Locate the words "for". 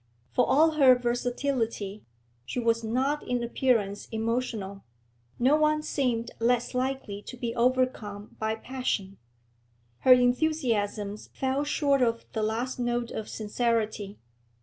0.31-0.47